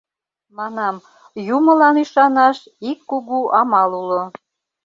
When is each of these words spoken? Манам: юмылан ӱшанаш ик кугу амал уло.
Манам: 0.57 0.95
юмылан 1.55 1.95
ӱшанаш 2.03 2.57
ик 2.89 2.99
кугу 3.09 3.39
амал 3.59 3.91
уло. 4.01 4.23